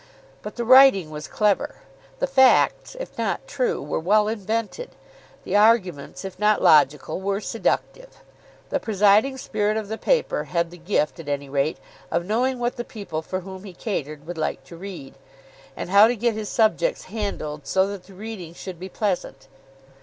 [0.41, 1.75] But the writing was clever.
[2.17, 4.89] The facts, if not true, were well invented;
[5.43, 8.09] the arguments, if not logical, were seductive.
[8.71, 11.77] The presiding spirit of the paper had the gift, at any rate,
[12.09, 15.19] of knowing what the people for whom he catered would like to read,
[15.77, 19.47] and how to get his subjects handled, so that the reading should be pleasant.